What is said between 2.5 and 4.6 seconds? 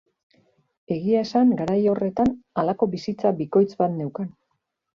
halako bizitza bikoitz bat neukan.